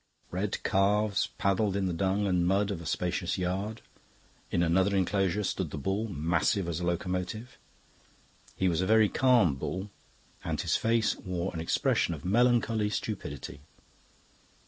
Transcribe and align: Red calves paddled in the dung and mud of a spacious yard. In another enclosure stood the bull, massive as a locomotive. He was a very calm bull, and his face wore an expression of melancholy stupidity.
Red 0.31 0.63
calves 0.63 1.27
paddled 1.37 1.75
in 1.75 1.85
the 1.85 1.93
dung 1.93 2.25
and 2.25 2.47
mud 2.47 2.71
of 2.71 2.81
a 2.81 2.87
spacious 2.87 3.37
yard. 3.37 3.83
In 4.49 4.63
another 4.63 4.95
enclosure 4.95 5.43
stood 5.43 5.69
the 5.69 5.77
bull, 5.77 6.07
massive 6.07 6.67
as 6.67 6.79
a 6.79 6.83
locomotive. 6.87 7.59
He 8.55 8.67
was 8.67 8.81
a 8.81 8.87
very 8.87 9.09
calm 9.09 9.53
bull, 9.57 9.91
and 10.43 10.59
his 10.59 10.75
face 10.75 11.15
wore 11.17 11.53
an 11.53 11.59
expression 11.61 12.15
of 12.15 12.25
melancholy 12.25 12.89
stupidity. 12.89 13.61